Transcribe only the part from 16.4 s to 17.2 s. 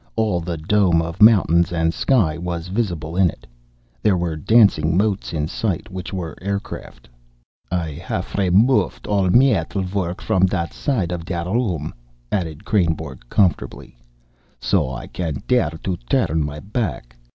my back.